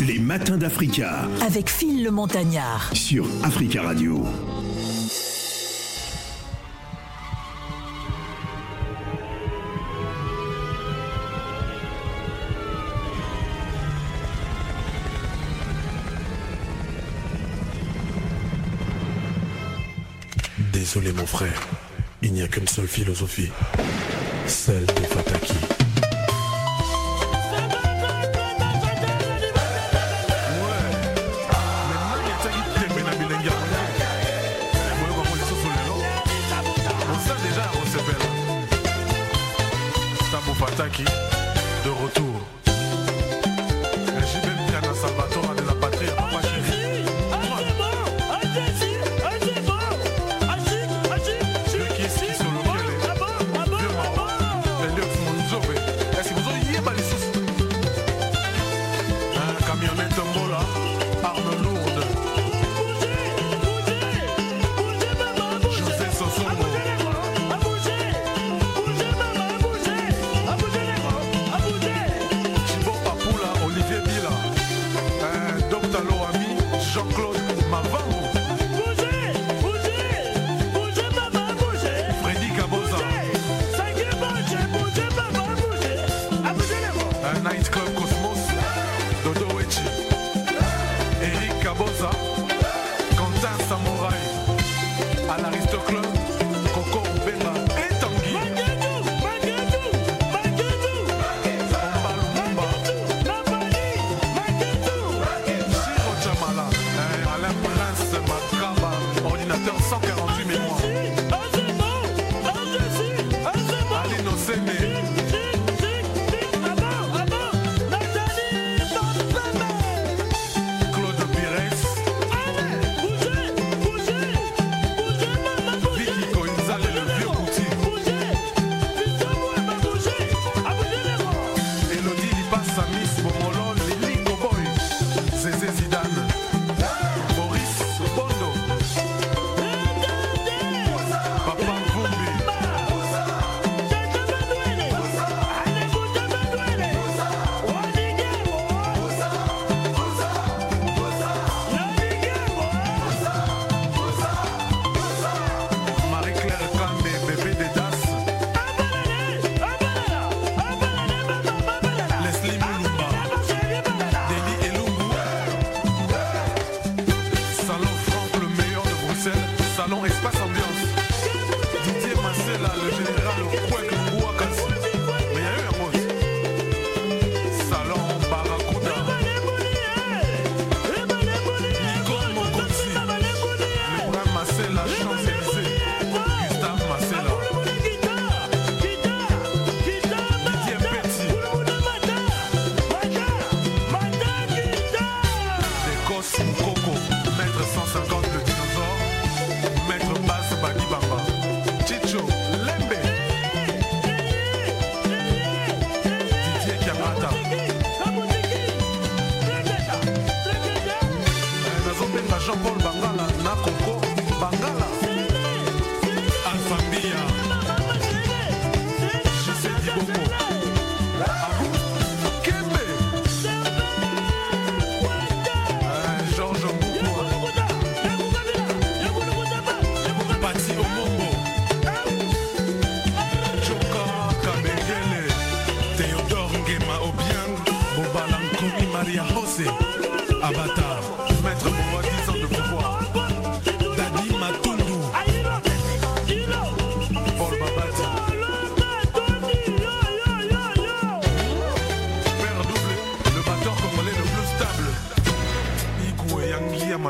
[0.00, 1.28] Les matins d'Africa.
[1.46, 2.90] Avec Phil le Montagnard.
[2.94, 4.24] Sur Africa Radio.
[20.72, 21.60] Désolé mon frère,
[22.22, 23.50] il n'y a qu'une seule philosophie,
[24.46, 25.59] celle de Fataki.
[40.70, 42.29] Spartaki, de retour.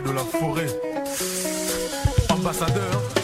[0.03, 0.67] de la forêt.
[2.31, 3.20] Ambassadeur.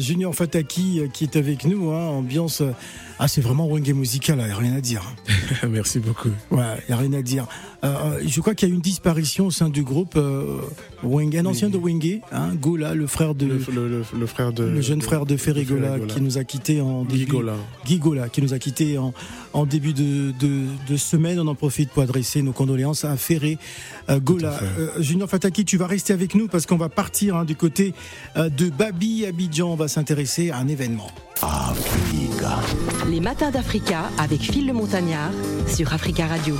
[0.00, 1.90] Junior Fataki euh, qui est avec nous.
[1.90, 2.60] Hein, ambiance.
[2.60, 2.72] euh,
[3.18, 5.02] ah, c'est vraiment Wenge musical, n'y a rien à dire.
[5.68, 6.28] Merci beaucoup.
[6.50, 7.46] Ouais, il n'y a rien à dire.
[7.82, 10.58] Euh, euh, je crois qu'il y a une disparition au sein du groupe euh,
[11.02, 13.46] Wenge, un ancien de Wenge, hein, Gola, le frère de.
[13.46, 14.64] Le, le- le- le frère de.
[14.64, 16.14] le jeune frère de Ferré Ferré Gola Gola.
[16.14, 17.26] qui nous a quittés en début,
[18.32, 19.12] qui nous a quittés en,
[19.52, 21.40] en début de, de, de semaine.
[21.40, 23.58] On en profite pour adresser nos condoléances à Ferré
[24.08, 24.58] euh, Gola.
[24.98, 27.94] Junior Fataki, tu vas rester avec nous parce qu'on va partir hein, du côté
[28.36, 29.72] de Babi Abidjan.
[29.72, 31.10] On va s'intéresser à un événement.
[33.08, 35.30] Les matins d'Africa avec Phil le Montagnard
[35.66, 36.54] sur Africa Radio.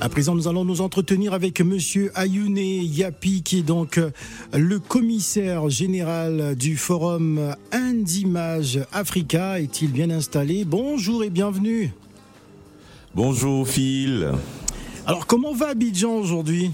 [0.00, 4.10] À présent, nous allons nous entretenir avec Monsieur Ayoune Yapi, qui est donc euh,
[4.52, 9.60] le commissaire général du forum Indimage Africa.
[9.60, 10.64] Est-il bien installé?
[10.64, 11.92] Bonjour et bienvenue.
[13.14, 14.32] Bonjour Phil,
[15.06, 16.72] Alors, comment va Abidjan aujourd'hui?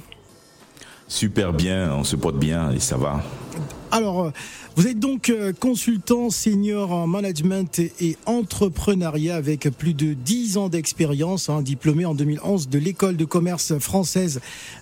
[1.06, 3.22] Super bien, on se porte bien et ça va.
[3.90, 4.30] Alors, euh,
[4.76, 10.68] vous êtes donc euh, consultant senior en management et- entrepreneuriat avec plus de 10 ans
[10.68, 14.40] d'expérience, hein, diplômé en 2011 de l'école de commerce française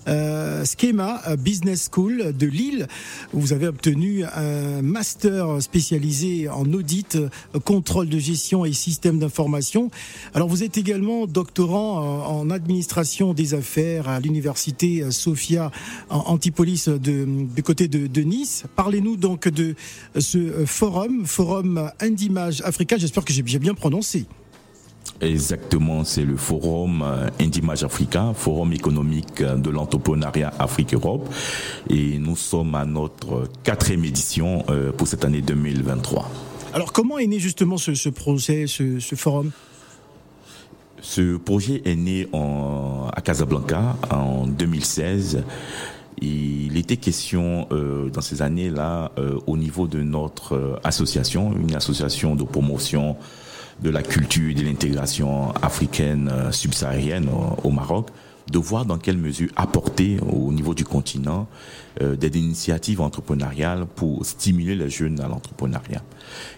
[0.08, 2.88] euh, Schema euh, Business School de Lille.
[3.32, 7.17] Vous avez obtenu un master spécialisé en audit,
[7.64, 9.91] contrôle de gestion et système d'information.
[10.35, 15.70] Alors, vous êtes également doctorant en, administration des affaires à l'université Sophia
[16.11, 18.64] Antipolis de, du côté de, de Nice.
[18.96, 19.75] Parlez-nous donc de
[20.19, 22.96] ce forum, forum Indimage Africa.
[22.96, 24.25] J'espère que j'ai bien prononcé.
[25.20, 31.28] Exactement, c'est le forum euh, Indimage Africa, forum économique euh, de l'entrepreneuriat Afrique-Europe
[31.90, 36.31] et nous sommes à notre quatrième édition euh, pour cette année 2023.
[36.72, 39.50] Alors, comment est né justement ce, ce projet, ce, ce forum?
[41.02, 45.44] Ce projet est né en- à Casablanca en 2016.
[46.23, 51.75] Il était question euh, dans ces années-là euh, au niveau de notre euh, association, une
[51.75, 53.17] association de promotion
[53.83, 57.29] de la culture et de l'intégration africaine euh, subsaharienne
[57.63, 58.09] au, Maroc,
[58.51, 61.47] de voir dans quelle mesure apporter au niveau du continent
[62.01, 66.03] euh, des initiatives entrepreneuriales pour stimuler les jeunes à l'entrepreneuriat.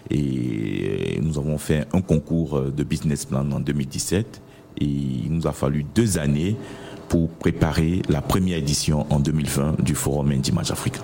[0.09, 4.41] Et nous avons fait un concours euh, de business plan en 2017
[4.77, 6.55] et il nous a fallu deux années
[7.09, 11.01] pour préparer la première édition en 2020 du Forum Indimage Africa.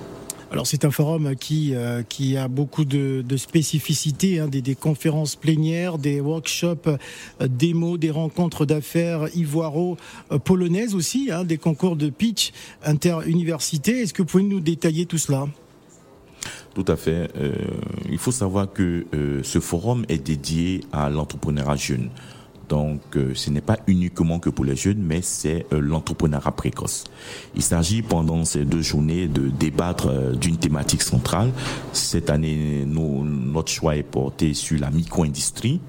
[0.51, 4.75] Alors, c'est un forum qui, euh, qui a beaucoup de, de spécificités, hein, des, des
[4.75, 12.09] conférences plénières, des workshops, euh, démos, des rencontres d'affaires ivoiro-polonaises aussi, hein, des concours de
[12.09, 12.53] pitch
[12.85, 14.03] inter-universités.
[14.03, 15.47] Est-ce que vous pouvez nous détailler tout cela?
[16.75, 17.29] Tout à fait.
[17.37, 17.53] Euh,
[18.09, 22.09] il faut savoir que euh, ce forum est dédié à l'entrepreneuriat jeune.
[22.69, 27.03] Donc, euh, ce n'est pas uniquement que pour les jeunes, mais c'est euh, l'entrepreneuriat précoce.
[27.55, 31.51] Il s'agit pendant ces deux journées de débattre euh, d'une thématique centrale.
[31.93, 35.79] Cette année, notre choix est porté sur la micro-industrie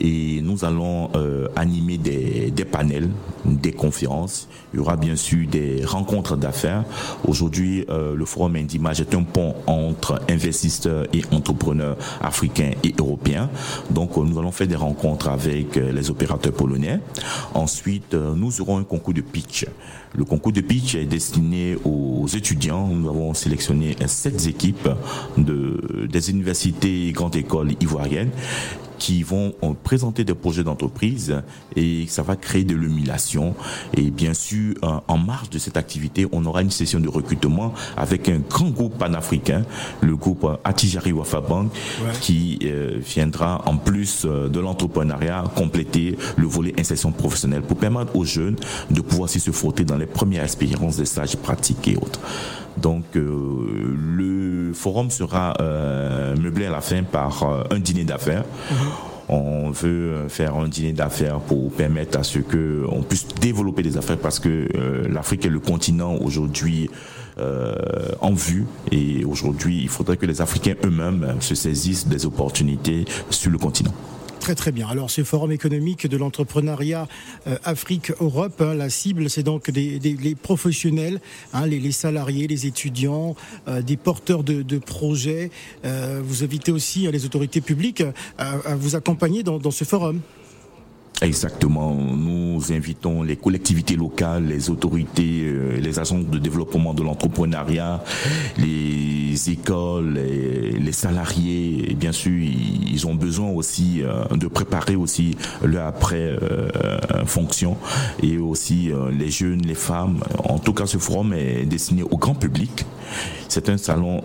[0.00, 1.10] et nous allons
[1.54, 3.08] animer des, panels,
[3.44, 4.48] des conférences.
[4.72, 6.84] Il y aura bien sûr des rencontres d'affaires.
[7.26, 13.50] Aujourd'hui, le Forum Indimage est un pont entre investisseurs et entrepreneurs africains et européens.
[13.90, 17.00] Donc, nous allons faire des rencontres avec les opérateurs polonais.
[17.54, 19.66] Ensuite, euh, nous aurons un concours de pitch.
[20.16, 22.86] Le concours de pitch est destiné aux étudiants.
[22.86, 24.88] Nous avons sélectionné sept équipes
[25.36, 28.30] de, des universités et grandes écoles ivoiriennes
[28.98, 31.42] qui vont euh, présenter des projets d'entreprise
[31.76, 33.54] et ça va créer de l'humiliation.
[33.96, 37.72] Et bien sûr, euh, en marge de cette activité, on aura une session de recrutement
[37.96, 39.62] avec un grand groupe panafricain,
[40.00, 41.72] le groupe euh, Atijari Wafa Bank,
[42.20, 48.24] qui euh, viendra en plus de l'entrepreneuriat compléter le volet insertion professionnelle pour permettre aux
[48.24, 48.56] jeunes
[48.90, 52.20] de pouvoir aussi se frotter dans les premières expériences des stages pratiques et autres.
[52.76, 58.44] Donc euh, le forum sera euh, meublé à la fin par euh, un dîner d'affaires.
[59.28, 63.96] On veut faire un dîner d'affaires pour permettre à ce que on puisse développer des
[63.96, 64.68] affaires parce que
[65.08, 66.90] l'Afrique est le continent aujourd'hui
[67.40, 67.74] euh,
[68.20, 73.50] en vue et aujourd'hui il faudrait que les Africains eux-mêmes se saisissent des opportunités sur
[73.50, 73.92] le continent.
[74.44, 74.88] Très très bien.
[74.88, 77.08] Alors ce forum économique de l'entrepreneuriat
[77.46, 81.22] euh, Afrique-Europe, hein, la cible c'est donc des, les professionnels,
[81.54, 83.36] hein, les, salariés, les étudiants,
[83.68, 85.50] euh, des porteurs de, projets.
[85.86, 88.02] Euh, vous invitez aussi euh, les autorités publiques
[88.36, 90.20] à, vous accompagner dans ce forum.
[91.22, 91.94] Exactement.
[91.94, 98.02] Nous invitons les collectivités locales, les autorités, euh, les agences de développement de l'entrepreneuriat,
[98.58, 101.90] les écoles, les, salariés.
[101.90, 106.68] Et bien sûr, ils ont besoin aussi euh, de préparer aussi leur après euh,
[107.26, 107.76] fonction
[108.22, 110.20] et aussi les jeunes, les femmes.
[110.44, 112.86] En tout cas, ce forum est destiné au grand public.
[113.48, 114.22] C'est un salon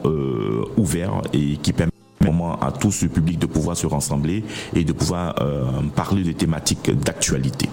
[0.77, 4.43] ouvert et qui permet moment à tout ce public de pouvoir se rassembler
[4.75, 7.69] et de pouvoir euh, parler de thématiques d'actualité.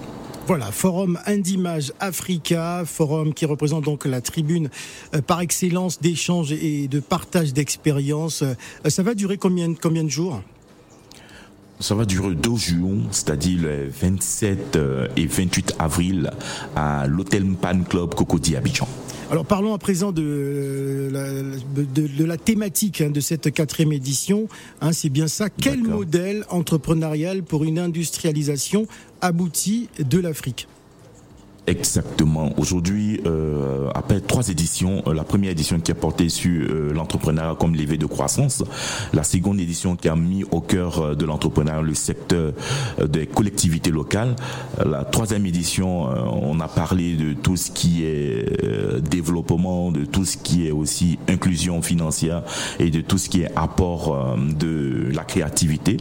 [0.47, 4.69] Voilà, Forum Indimage Africa, forum qui représente donc la tribune
[5.13, 8.43] euh, par excellence d'échange et de partage d'expériences.
[8.43, 8.53] Euh,
[8.89, 10.41] ça va durer combien, combien de jours?
[11.79, 14.79] Ça va durer deux jours, c'est-à-dire le 27
[15.15, 16.31] et 28 avril
[16.75, 18.87] à l'hôtel Pan Club Cocody Abidjan.
[19.29, 24.47] Alors parlons à présent de la, de, la thématique hein, de cette quatrième édition.
[24.79, 25.49] Hein, c'est bien ça.
[25.49, 28.87] Quel modèle entrepreneurial pour une industrialisation
[29.21, 30.67] aboutie de l'Afrique?
[31.67, 32.53] Exactement.
[32.55, 37.57] Aujourd'hui, euh, après trois éditions, euh, la première édition qui a porté sur euh, l'entrepreneuriat
[37.59, 38.63] comme levier de croissance,
[39.11, 42.53] la seconde édition qui a mis au cœur euh, de l'entrepreneuriat le secteur
[43.05, 44.35] des collectivités locales,
[44.83, 50.37] la troisième édition, on a parlé de tout ce qui est développement, de tout ce
[50.37, 52.43] qui est aussi inclusion financière
[52.79, 55.97] et de tout ce qui est apport de la créativité.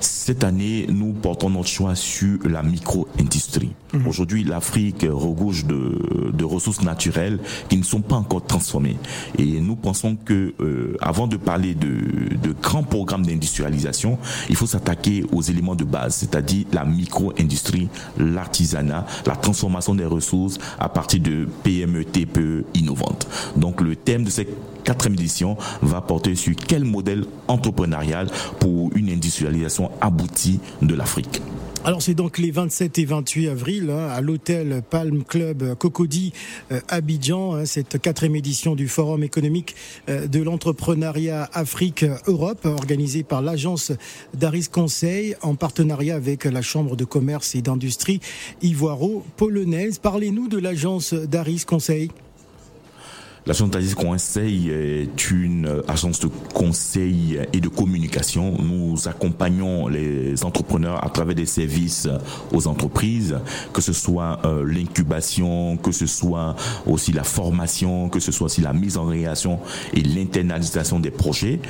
[0.00, 3.72] Cette année, nous portons notre choix sur la micro-industrie.
[3.92, 4.06] Mhm.
[4.06, 7.38] Aujourd'hui, l'Afrique de, de, ressources naturelles
[7.68, 8.96] qui ne sont pas encore transformées.
[9.38, 14.66] Et nous pensons que, euh, avant de parler de, de grands programmes d'industrialisation, il faut
[14.66, 17.88] s'attaquer aux éléments de base, c'est-à-dire la micro-industrie,
[18.18, 23.28] l'artisanat, la transformation des ressources à partir de PME, TPE innovantes.
[23.56, 24.50] Donc, le thème de cette
[24.84, 28.28] quatrième édition va porter sur quel modèle entrepreneurial
[28.58, 31.40] pour une industrialisation aboutie de l'Afrique.
[31.82, 36.34] Alors c'est donc les 27 et 28 avril hein, à l'hôtel Palm Club Cocody
[36.72, 39.74] euh, Abidjan, hein, cette quatrième édition du Forum économique
[40.10, 43.92] euh, de l'entrepreneuriat Afrique-Europe organisée par l'agence
[44.34, 48.20] d'Aris Conseil en partenariat avec la Chambre de commerce et d'industrie
[48.60, 50.00] ivoiro-polonaise.
[50.00, 52.10] Parlez-nous de l'agence d'Aris Conseil.
[53.46, 58.54] L'agence d'Aris Conseil est une agence de conseil et de communication.
[58.62, 62.06] Nous accompagnons les entrepreneurs à travers des services
[62.52, 63.38] aux entreprises,
[63.72, 66.54] que ce soit euh, l'incubation, que ce soit
[66.86, 69.58] aussi la formation, que ce soit aussi la mise en réaction
[69.94, 71.60] et l'internalisation des projets.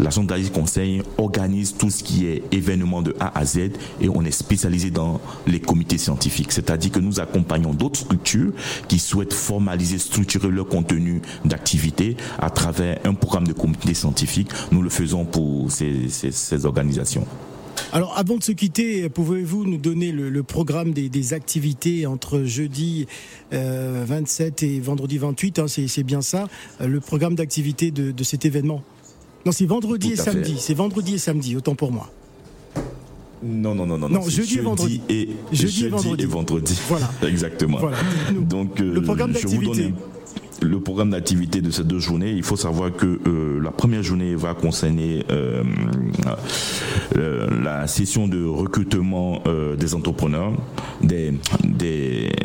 [0.00, 3.70] L'agence d'Aris Conseil organise tout ce qui est événement de A à Z
[4.00, 6.50] et on est spécialisé dans les comités scientifiques.
[6.50, 8.52] C'est-à-dire que nous accompagnons d'autres structures
[8.88, 14.50] qui souhaitent formaliser, structurer leur contenu d'activité à travers un programme de comité scientifique.
[14.72, 17.26] Nous le faisons pour ces, organisations.
[17.92, 23.06] Alors, avant de se quitter, pouvez-vous nous donner le, programme des, activités entre jeudi
[23.50, 26.48] 27 euh, et vendredi 28 hein, C'est bien ça,
[26.80, 28.82] euh, le programme d'activité de, cet événement?
[29.46, 30.56] Non, c'est vendredi et samedi.
[30.58, 32.10] C'est vendredi et samedi, autant pour moi.
[33.42, 34.08] Non, non, non, non.
[34.08, 35.00] Non, jeudi, et vendredi.
[35.08, 36.78] Et, jeudi, et vendredi.
[36.88, 37.10] Voilà.
[37.26, 37.78] Exactement.
[37.78, 37.96] Voilà.
[38.32, 39.94] Donc, le euh, programme d'activité
[40.62, 44.34] le programme d'activité de ces deux journées, il faut savoir que euh, la première journée
[44.34, 45.62] va concerner euh,
[47.16, 49.42] euh, la session de recrutement
[49.78, 50.52] des entrepreneurs,
[51.02, 51.32] des,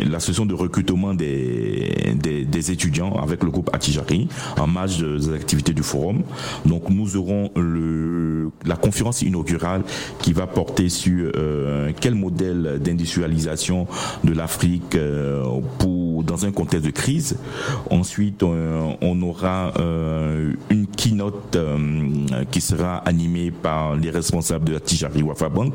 [0.06, 5.84] la session de recrutement des, étudiants avec le groupe Atijari en marge des activités du
[5.84, 6.24] forum.
[6.66, 7.52] Donc nous aurons
[8.66, 9.84] la conférence inaugurale
[10.20, 11.32] qui va porter sur
[12.00, 13.88] quel modèle d'industrialisation
[14.24, 14.98] de l'Afrique
[15.80, 17.38] pour dans un contexte de crise.
[18.06, 24.80] Ensuite, on, aura euh, une keynote euh, qui sera animée par les responsables de la
[24.80, 25.74] Tijari Wafa Bank,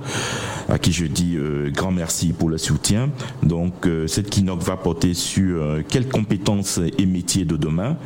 [0.69, 3.11] à qui je dis euh, grand merci pour le soutien.
[3.43, 7.97] Donc, cette keynote va porter sur quelles compétences et métiers de demain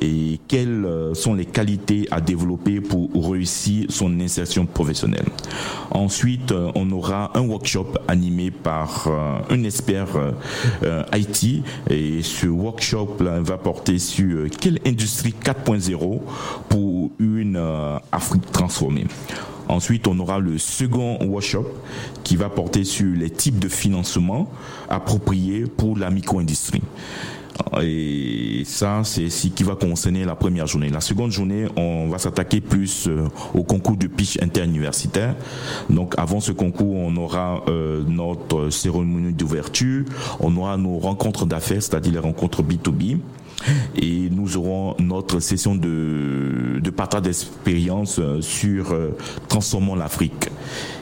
[0.00, 5.26] et quelles sont les qualités à développer pour réussir son insertion professionnelle.
[5.90, 9.08] Ensuite, on aura un workshop animé par
[9.50, 10.08] un expert
[11.12, 16.20] IT et ce workshop va porter sur euh, quelle industrie 4.0
[16.68, 19.06] pour une euh, Afrique transformée.
[19.68, 21.66] Ensuite, on aura le second workshop
[22.22, 24.50] qui va porter sur les types de financement
[24.90, 26.82] appropriés pour la micro-industrie.
[27.80, 30.90] Et ça, c'est ce qui va concerner la première journée.
[30.90, 35.34] La seconde journée, on va s'attaquer plus euh, au concours de pitch interuniversitaire.
[35.88, 37.64] Donc, avant ce concours, on aura
[38.06, 40.04] notre cérémonie d'ouverture,
[40.40, 43.20] on aura nos rencontres d'affaires, c'est-à-dire les rencontres B2B
[43.96, 48.96] et nous aurons notre session de, de partage d'expérience euh, sur
[49.48, 50.48] transformons l'Afrique.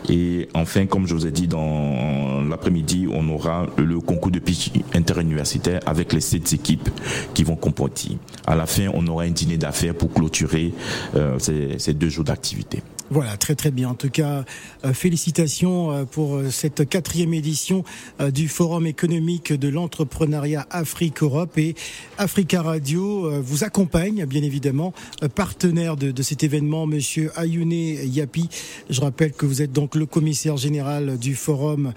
[0.09, 4.71] Et enfin, comme je vous ai dit, dans l'après-midi, on aura le concours de pitch
[4.95, 6.89] interuniversitaire avec les sept équipes
[7.35, 8.19] qui vont compoter.
[8.47, 10.73] À la fin, on aura un dîner d'affaires pour clôturer
[11.15, 12.83] euh, ces, deux jours d'activité.
[13.11, 13.91] Voilà, très très bien.
[13.91, 14.45] En tout cas,
[14.85, 17.85] euh, félicitations euh, pour cette quatrième édition
[18.33, 21.75] du Forum économique de l'entrepreneuriat Afrique-Europe et
[22.19, 24.93] Africa Radio vous accompagne, bien évidemment,
[25.35, 28.49] partenaire de, de, cet événement, Monsieur Ayune Yapi.
[28.91, 31.93] Je rappelle que vous êtes donc le commissaire général du Forum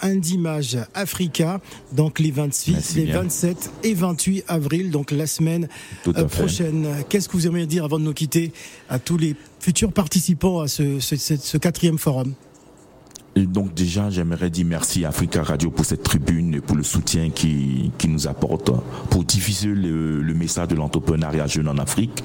[0.00, 1.60] Indimage Africa,
[1.92, 5.68] donc les 26, les 27 et 28 avril, donc la semaine
[6.30, 6.88] prochaine.
[7.10, 8.50] Qu'est-ce que vous aimeriez dire avant de nous quitter
[8.88, 12.32] à tous les futurs participants à ce, ce, ce quatrième forum?
[13.44, 17.28] Donc déjà, j'aimerais dire merci à Africa Radio pour cette tribune et pour le soutien
[17.28, 18.70] qui, qui nous apporte
[19.10, 22.24] pour diffuser le, le message de l'entrepreneuriat jeune en Afrique.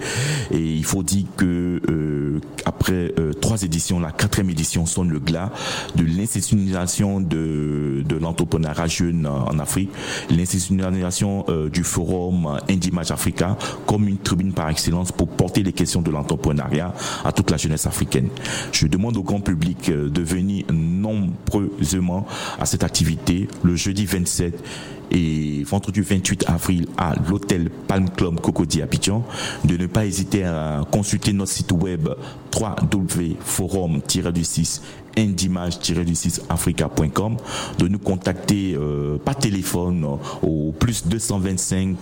[0.52, 5.20] Et il faut dire que euh, après euh, trois éditions, la quatrième édition sonne le
[5.20, 5.52] glas
[5.96, 9.90] de l'institutionnalisation de, de l'entrepreneuriat jeune en Afrique,
[10.30, 16.02] l'institutionnalisation euh, du forum Indimage Africa comme une tribune par excellence pour porter les questions
[16.02, 16.94] de l'entrepreneuriat
[17.26, 18.30] à toute la jeunesse africaine.
[18.72, 20.66] Je demande au grand public euh, de venir
[21.02, 22.26] nombreusement
[22.60, 24.54] à cette activité le jeudi 27
[25.12, 29.24] et vendredi 28 avril à l'hôtel Palm Club Cocody Abidjan,
[29.66, 32.10] de ne pas hésiter à consulter notre site web
[32.54, 34.82] www.forum-du-6
[35.18, 37.38] indimage-du-6 africa.com,
[37.78, 40.06] de nous contacter euh, par téléphone
[40.42, 41.98] au plus 225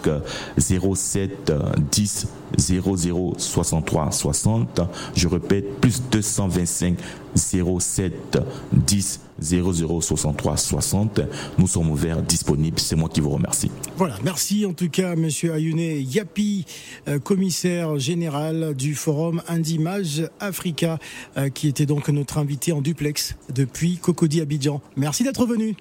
[0.58, 1.52] 07
[1.92, 4.82] 10 00 63 60.
[5.16, 6.98] Je répète, plus 225
[7.36, 8.40] 07
[8.74, 11.22] 10 00 63 60.
[11.58, 12.80] Nous sommes ouverts, disponibles.
[12.80, 13.72] C'est moi qui vous remercie.
[13.98, 16.66] Voilà, merci en tout cas, Monsieur Ayune Yapi,
[17.08, 21.00] euh, commissaire général du Forum Indimage Africa,
[21.38, 24.82] euh, qui était donc notre invité en duplex depuis Cocody Abidjan.
[24.96, 25.76] Merci d'être venu.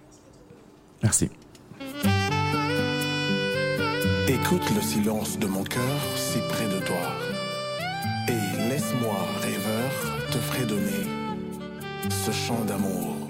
[1.03, 1.29] Merci.
[4.29, 6.97] Écoute le silence de mon cœur si près de toi.
[8.29, 11.09] Et laisse-moi, rêveur, te fredonner
[12.11, 13.28] ce chant d'amour,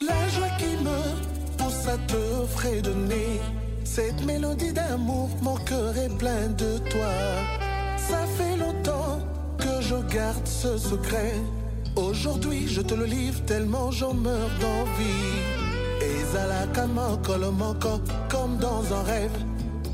[0.00, 3.40] La joie qui me pousse à te fredonner,
[3.82, 7.14] cette mélodie d'amour, mon cœur est plein de toi.
[7.96, 9.18] Ça fait longtemps
[9.58, 11.34] que je garde ce secret.
[11.96, 15.34] Aujourd'hui, je te le livre tellement j'en meurs d'envie.
[16.00, 19.36] Ezalaka moko le moko comme dans un rêve.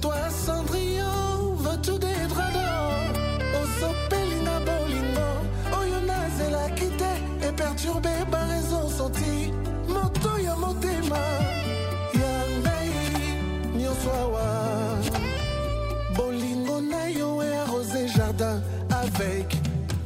[0.02, 2.80] Toi, Cendrillon, veux-tu des drados
[3.62, 5.30] Osopelinga bolingo,
[5.80, 8.10] oyo nazela kite et perturbé
[9.00, 9.52] senti.
[9.88, 11.22] Moto ya motema,
[12.20, 12.92] ya ngai
[13.76, 14.46] nyonso awa.
[16.16, 18.62] Bolingo na yo et arrosé jardin
[19.02, 19.48] avec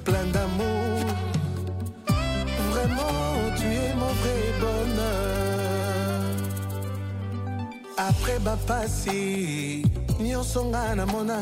[0.05, 1.05] plein d'amour.
[2.71, 6.21] Vraiment, tu es mon vrai bonheur.
[7.97, 9.83] Après bapasi,
[10.21, 11.41] nyonso nga namona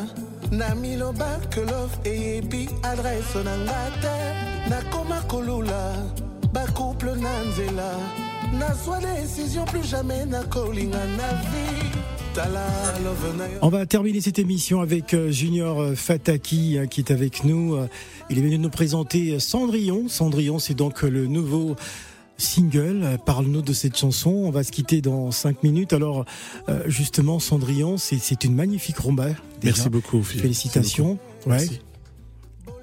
[0.51, 4.15] na miloba que love eyebi adresse na nga te
[4.69, 5.72] nakoma kolula
[7.03, 7.97] bacouple na nzela
[8.59, 11.91] nazwa décision plus jamais nakolinga na vie
[12.33, 12.65] tala
[13.03, 17.01] love na yo On va terminer cette émission avec euh, Junior euh, Fataki hein, qui
[17.01, 17.75] est avec nous.
[17.75, 17.87] Euh,
[18.29, 20.07] Il est venu nous présenter Cendrillon.
[20.07, 21.75] Cendrillon, c'est donc euh, le nouveau
[22.37, 23.01] single.
[23.03, 24.31] Euh, Parle-nous de cette chanson.
[24.31, 25.93] On va se quitter dans cinq minutes.
[25.93, 26.25] Alors,
[26.69, 29.25] euh, justement, Cendrillon, c'est- c'est une magnifique rumba.
[29.27, 29.37] déjà.
[29.63, 30.41] Merci beaucoup, Phil.
[30.41, 31.17] Félicitations.
[31.45, 31.49] Merci beaucoup.
[31.49, 31.57] Ouais.
[31.69, 31.81] Merci.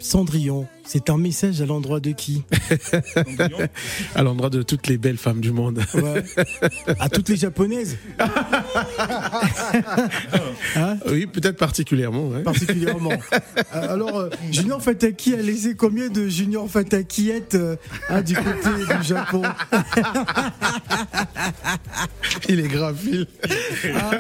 [0.00, 2.42] Cendrillon, c'est un message à l'endroit de qui
[4.14, 5.82] À l'endroit de toutes les belles femmes du monde.
[5.94, 6.24] Ouais.
[6.98, 7.98] À toutes les japonaises,
[11.06, 12.28] oui, peut-être particulièrement.
[12.28, 12.42] ouais.
[12.42, 13.12] particulièrement.
[13.74, 17.76] Euh, Alors, euh, Junior Fataki a laissé combien de Junior Fatakiettes euh,
[18.08, 19.42] hein, du côté du Japon
[22.48, 23.26] Il est grave, Phil.
[23.94, 24.10] Ah,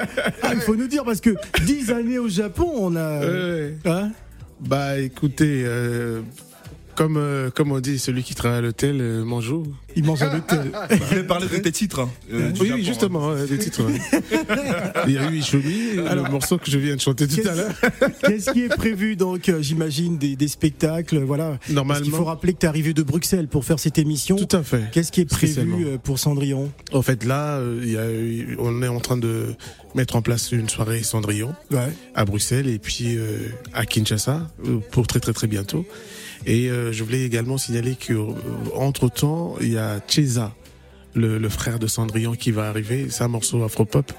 [0.42, 3.20] ah, Il faut nous dire parce que 10 années au Japon, on a.
[3.20, 3.74] Ouais.
[3.86, 4.12] Hein
[4.66, 6.20] Bah, écoutez, euh,
[6.94, 9.64] comme, euh, comme on dit, celui qui travaille à l'hôtel euh, mange où
[9.96, 10.70] il mange à l'hôtel.
[10.90, 12.84] Vous voulez parler de tes titres hein, euh, du Oui, Japon, oui, hein.
[12.86, 13.82] justement, hein, des titres.
[15.08, 17.72] Il y a eu Ishomi, le morceau que je viens de chanter tout à l'heure.
[18.22, 21.58] Qu'est-ce qui est prévu donc, euh, j'imagine, des, des spectacles, voilà.
[21.70, 22.02] Normalement.
[22.04, 24.36] Qu'il faut rappeler que tu es arrivé de Bruxelles pour faire cette émission.
[24.36, 24.90] Tout à fait.
[24.92, 25.78] Qu'est-ce qui est prévu Spécialement.
[25.86, 26.70] euh, pour Cendrillon?
[26.92, 29.54] En fait, là, euh, il y a eu- on est en train de
[29.94, 31.88] mettre en place une soirée Cendrillon Ouais.
[32.14, 35.84] à Bruxelles et puis euh, à Kinshasa euh, pour très très très bientôt.
[36.46, 38.32] Et euh, je voulais également signaler que euh,
[38.74, 40.54] entre temps, il y a Cheza,
[41.14, 43.06] le, le frère de Cendrillon, qui va arriver.
[43.10, 44.12] C'est un morceau afro-pop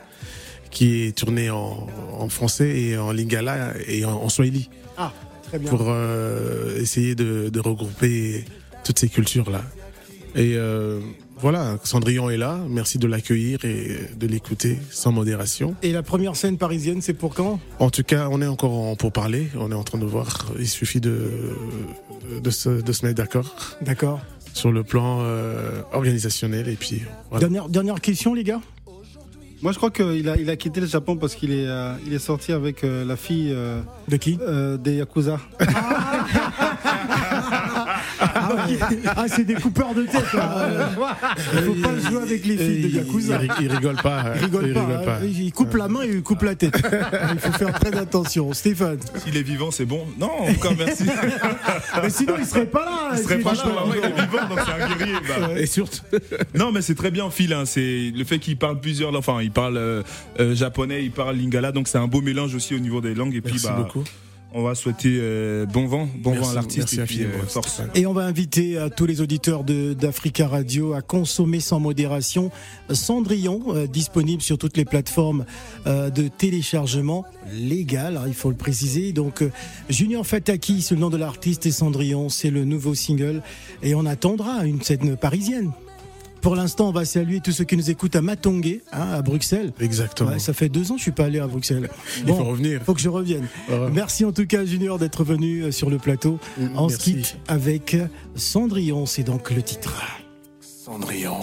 [0.70, 4.70] qui est tourné en, en français et en lingala et en, en swahili.
[4.98, 5.12] Ah,
[5.48, 5.70] Très bien.
[5.70, 8.46] pour euh, essayer de, de regrouper
[8.84, 9.64] toutes ces cultures-là.
[10.36, 10.54] Et
[11.42, 12.60] voilà, Cendrillon est là.
[12.70, 15.76] Merci de l'accueillir et de l'écouter sans modération.
[15.82, 17.60] Et la première scène parisienne, c'est pour quand?
[17.80, 19.48] En tout cas, on est encore en pour parler.
[19.58, 20.52] On est en train de voir.
[20.60, 21.30] Il suffit de
[22.42, 24.22] de se, de se mettre d'accord D'accord.
[24.54, 27.42] sur le plan euh, organisationnel et puis voilà.
[27.48, 28.62] Dernière, dernière question, les gars?
[29.62, 32.14] Moi, je crois qu'il a, il a quitté le Japon parce qu'il est, euh, il
[32.14, 34.38] est sorti avec euh, la fille euh, De qui?
[34.42, 35.40] euh, des Yakuza.
[35.60, 36.26] Ah.
[39.16, 40.34] Ah, c'est des coupeurs de tête.
[40.34, 40.68] là.
[41.54, 43.40] Il faut pas jouer avec les filles de Yakuza.
[43.44, 44.24] Il, il rigole pas.
[44.36, 44.80] Il rigole pas.
[44.82, 45.20] hein.
[45.24, 46.76] Il coupe la main et il coupe la tête.
[47.34, 48.54] Il faut faire très attention.
[48.54, 48.98] Stéphane.
[49.18, 50.06] S'il est vivant, c'est bon.
[50.20, 51.04] Non, encore merci.
[52.02, 53.10] Mais sinon, il serait pas là.
[53.14, 55.14] Il serait C'est pas là, franchement- vraiment, il est vivant, donc c'est un guerrier.
[55.28, 55.60] bah.
[55.60, 56.00] Et surtout,
[56.56, 57.54] Non, mais c'est très bien, Phil.
[57.54, 59.20] hein, c'est le fait qu'il parle plusieurs, langues.
[59.20, 60.04] enfin, il parle euh,
[60.40, 63.36] euh, japonais, il parle lingala, donc c'est un beau mélange aussi au niveau des langues.
[63.36, 64.04] Et puis, merci bah, beaucoup.
[64.54, 67.82] On va souhaiter euh, bon vent, bon Merci- vent à l'artiste et puis euh, force.
[67.96, 72.52] Et on va inviter à tous les auditeurs de- d'Africa Radio à consommer sans modération
[72.90, 75.46] Cendrillon, euh, disponible sur toutes les plateformes
[75.88, 79.14] euh, de téléchargement légal, hein, il faut le préciser.
[79.14, 79.52] Donc euh,
[79.90, 83.42] Junior Fataki, c'est le nom de l'artiste, et Cendrillon, c'est le nouveau single.
[83.84, 85.72] Et on attendra une scène parisienne.
[86.42, 89.72] Pour l'instant, on va saluer tous ceux qui nous écoutent à Matongué, hein, à Bruxelles.
[89.80, 90.32] Exactement.
[90.32, 91.90] Ouais, ça fait deux ans que je suis pas allé à Bruxelles.
[92.26, 92.82] Il faut revenir.
[92.84, 93.48] Faut que je revienne.
[93.94, 96.40] Merci en tout cas, Junior, d'être venu euh, sur le plateau.
[96.76, 97.16] On se Merci.
[97.16, 97.96] quitte avec
[98.36, 99.94] Cendrillon, c'est donc le titre.
[100.62, 101.38] Cendrillon.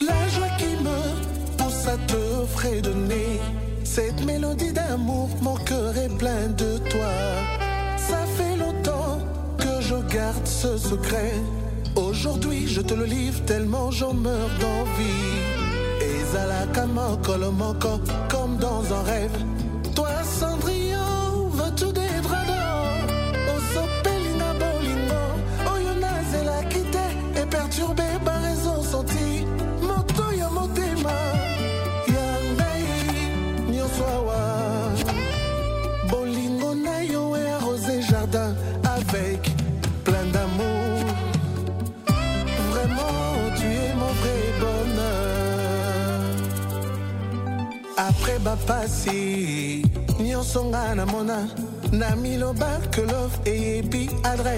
[0.00, 3.40] La joie qui me pousse à te fredonner.
[3.82, 7.10] Cette mélodie d'amour, mon cœur est plein de toi.
[7.96, 9.18] Ça fait longtemps
[9.58, 11.32] que je garde ce secret.
[11.96, 15.40] Aujourd'hui, je te le livre tellement j'en meurs d'envie.
[16.02, 16.66] Et la
[17.50, 19.36] manco, comme dans un rêve.
[19.94, 22.96] Toi, Cendrillon, veux-tu des draps d'or?
[23.56, 25.24] Osopelinga bolingo,
[25.72, 28.05] oyo nazela kite, et perturbé
[48.46, 49.82] bapasi,
[50.22, 51.50] nyonso nga namona,
[51.90, 54.46] na miloba que love eyebi adresse.